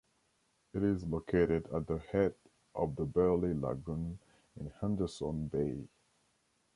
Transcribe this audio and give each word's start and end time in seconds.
It 0.73 0.81
is 0.81 1.03
located 1.05 1.67
at 1.71 1.85
the 1.85 1.99
head 2.11 2.33
of 2.73 2.95
the 2.95 3.05
Burley 3.05 3.53
Lagoon 3.53 4.17
in 4.59 4.71
Henderson 4.81 5.47
Bay. 5.47 5.87